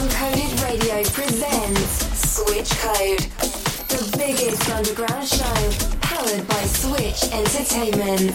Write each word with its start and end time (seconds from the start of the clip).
Uncoded 0.00 0.64
Radio 0.64 1.02
presents 1.10 2.32
Switch 2.32 2.70
Code, 2.78 3.18
the 3.90 4.16
biggest 4.16 4.70
underground 4.70 5.28
show 5.28 5.98
powered 6.00 6.48
by 6.48 6.62
Switch 6.64 7.24
Entertainment. 7.30 8.32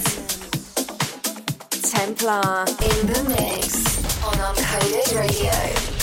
Templar 1.81 2.65
in 2.69 3.07
the 3.07 3.35
mix 3.35 4.23
on 4.23 4.35
Uncoded 4.35 5.19
Radio. 5.19 5.94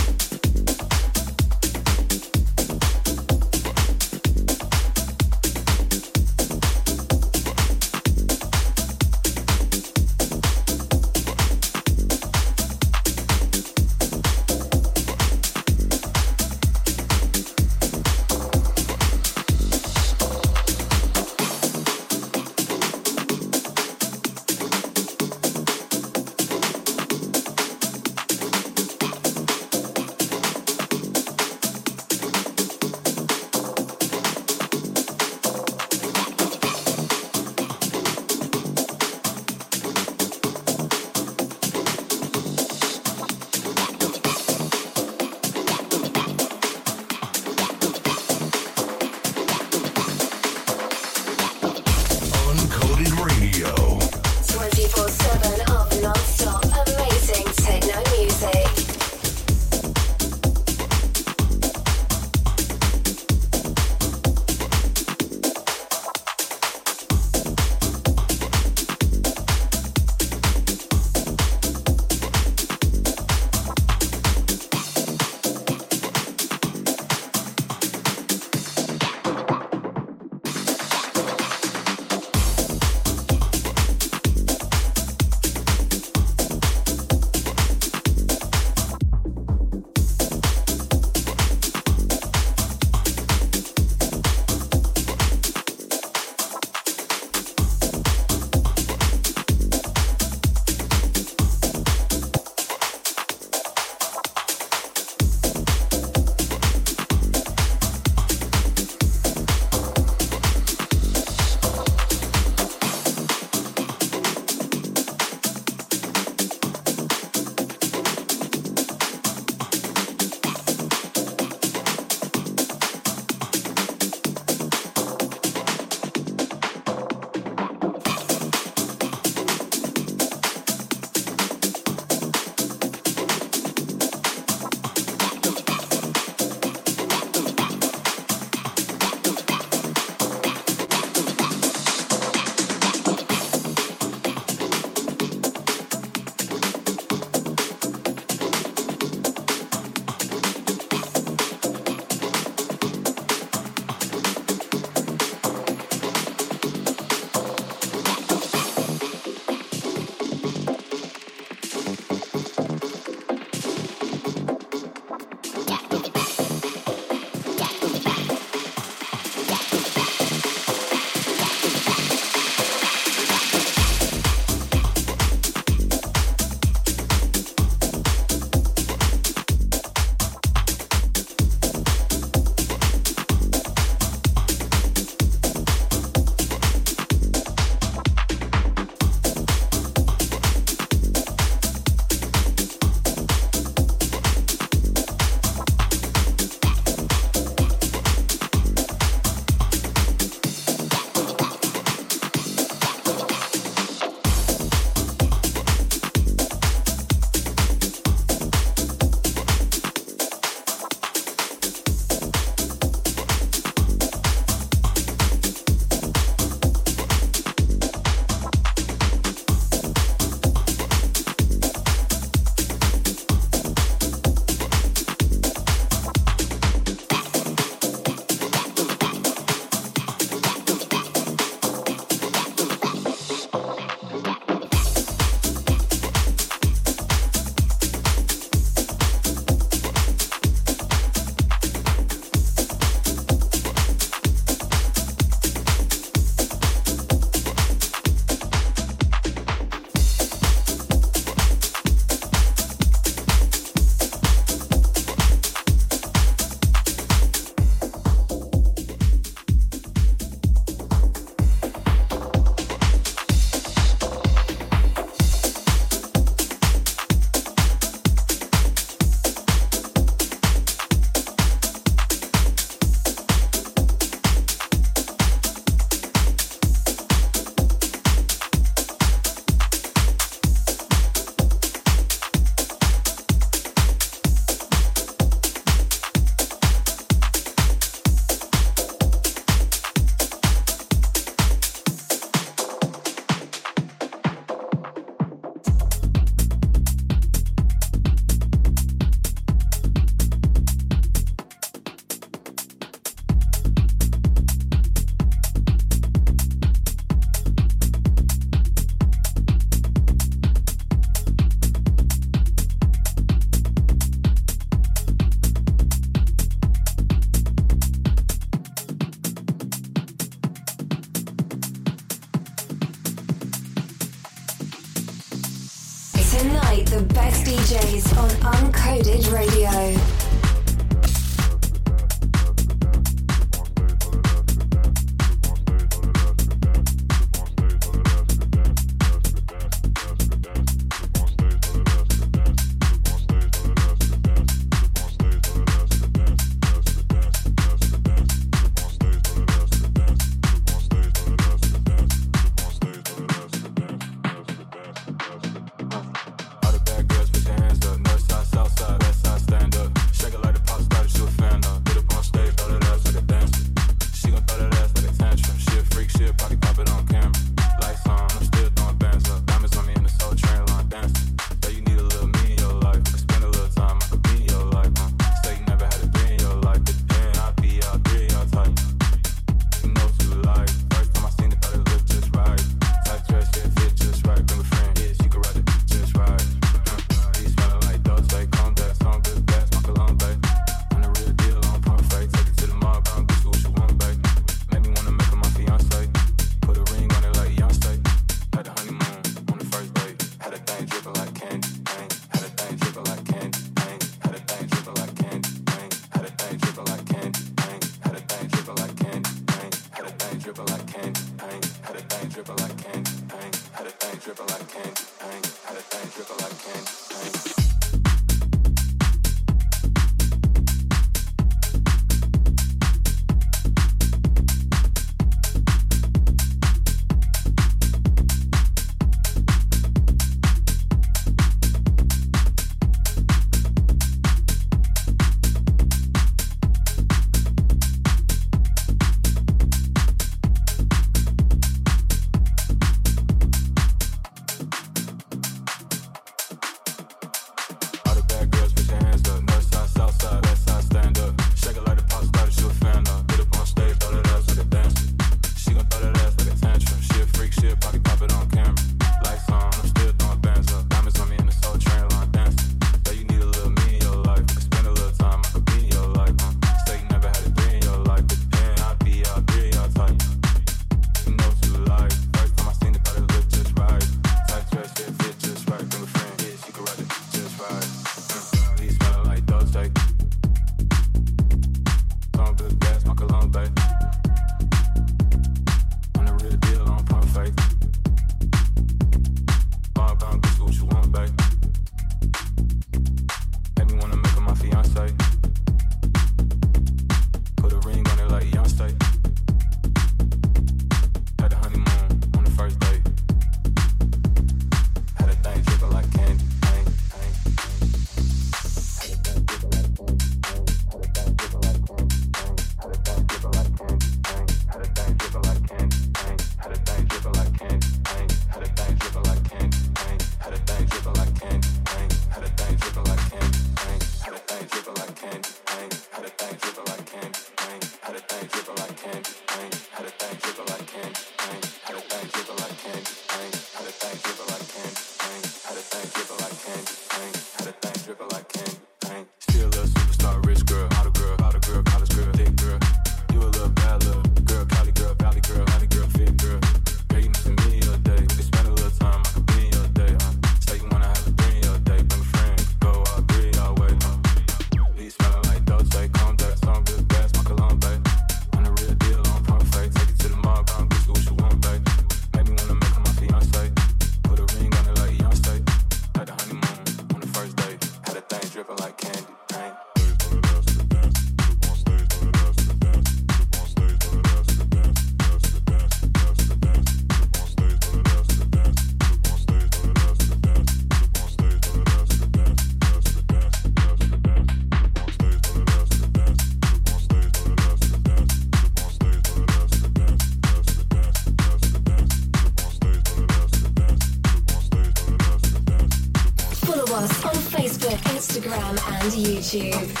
achieve. 599.53 600.00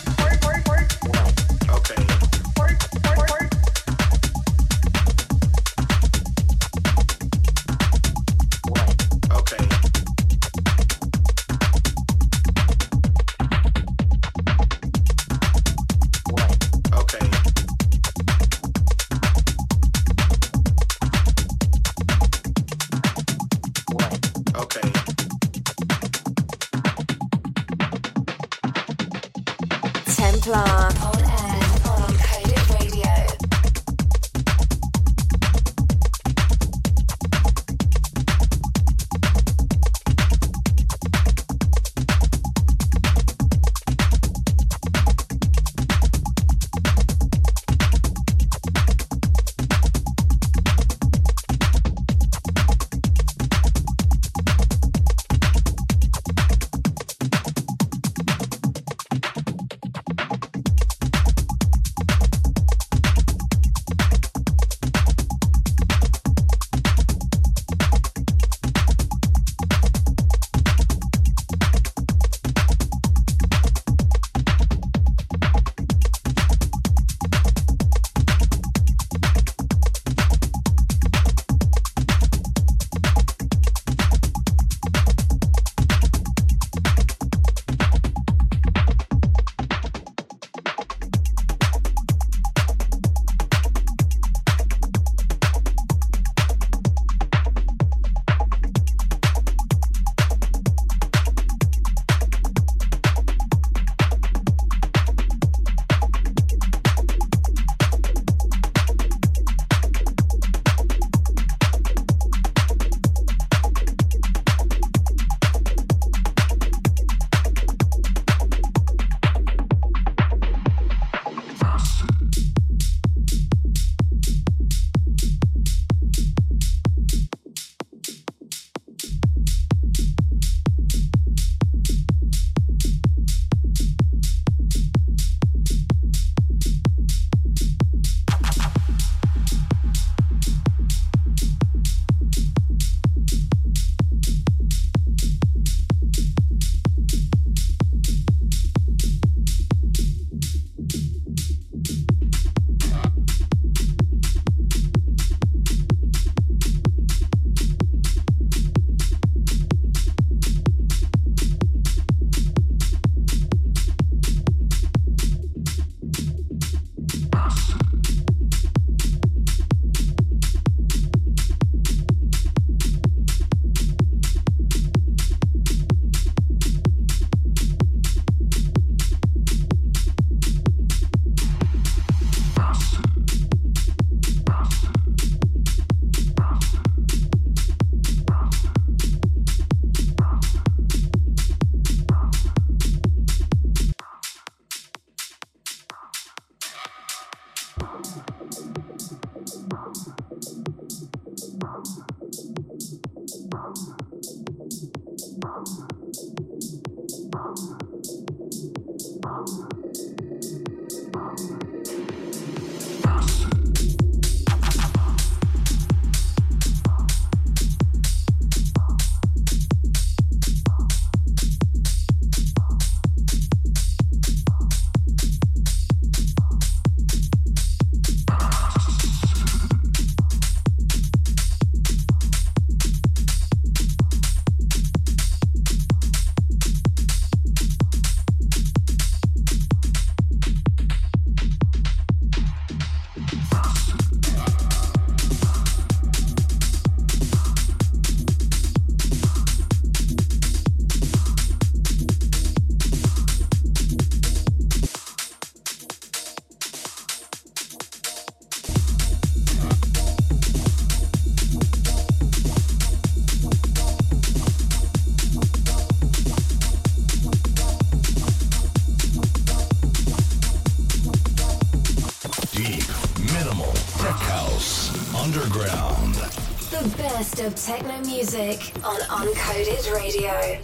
Music 278.31 278.75
on 278.83 278.99
Uncoded 278.99 279.93
Radio. 279.93 280.56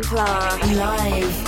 Templar 0.00 0.58
live. 0.76 1.47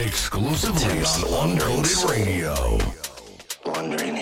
exclusively 0.00 0.98
on 1.00 1.56
Uncoded 1.58 2.08
Radio. 2.08 2.78
Wondering. 3.66 4.17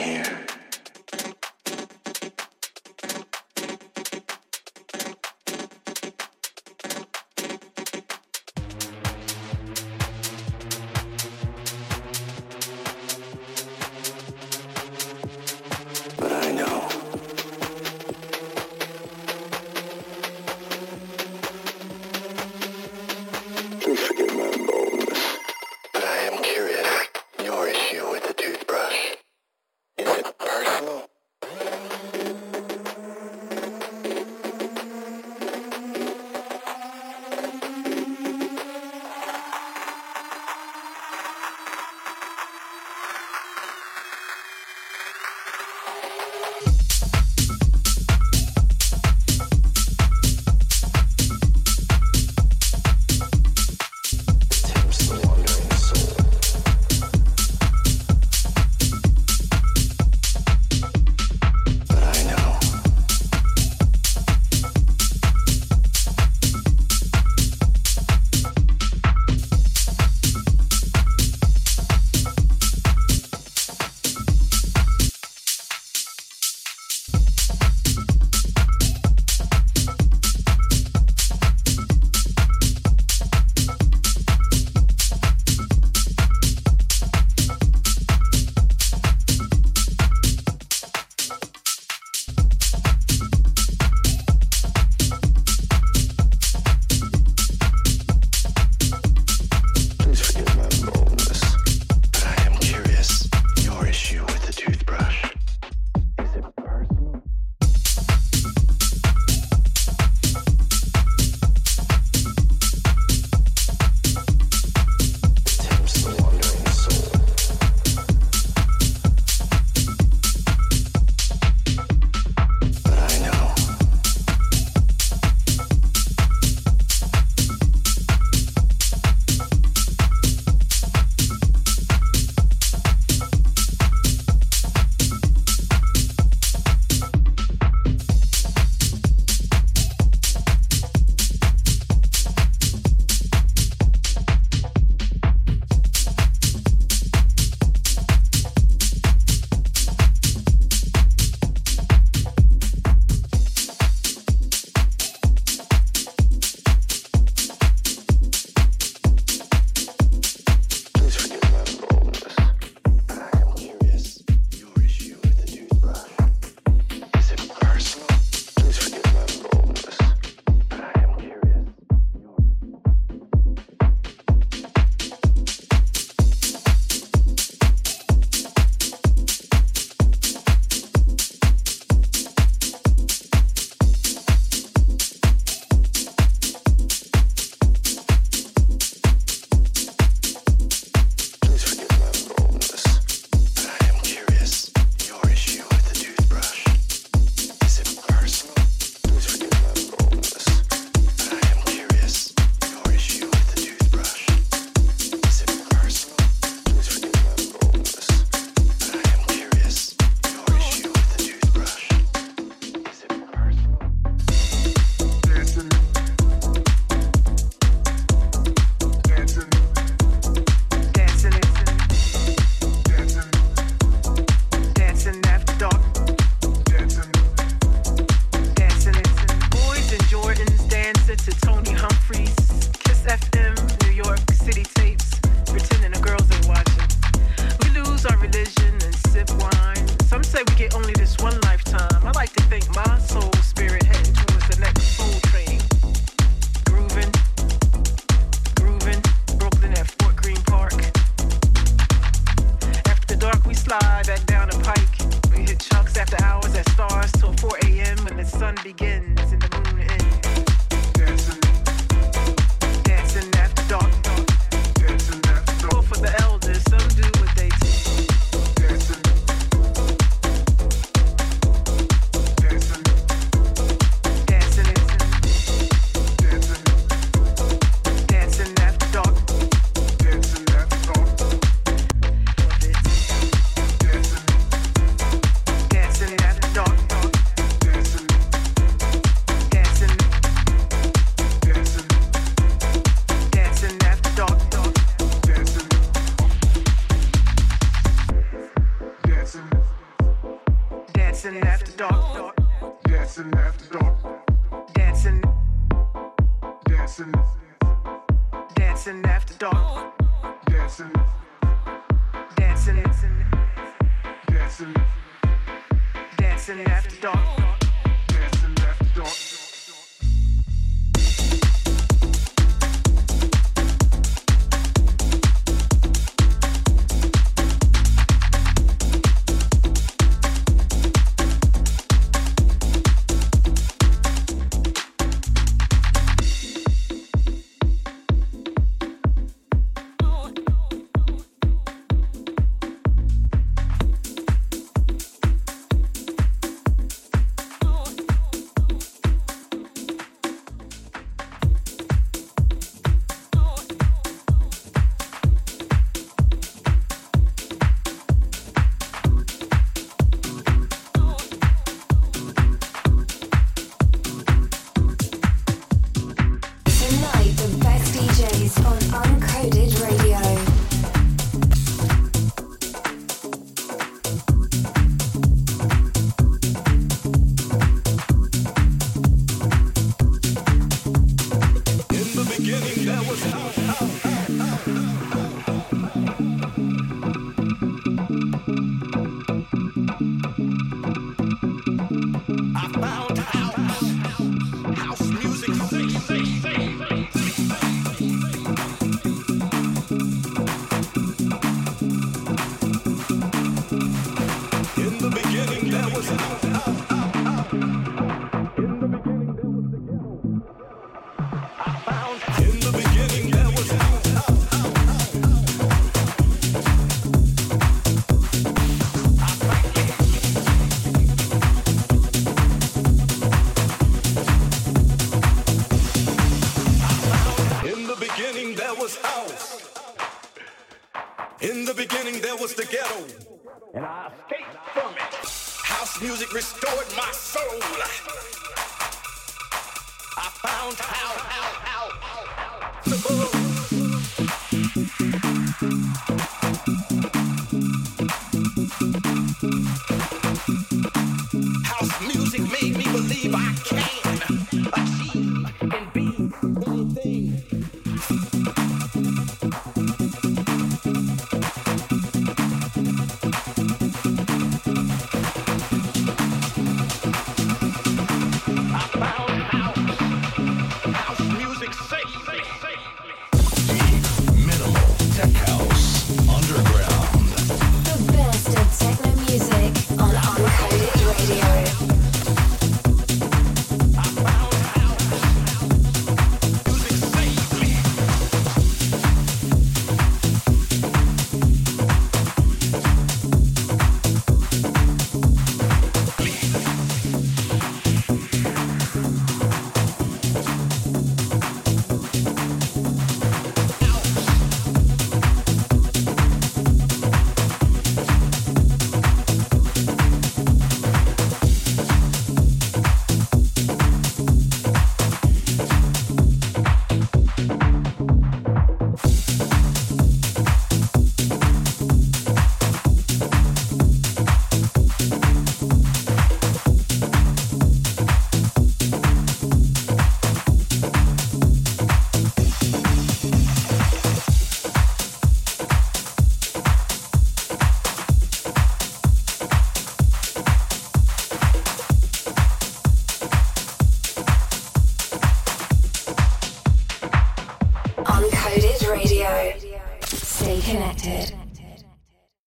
Stay 442.87 442.99
connected. 442.99 443.36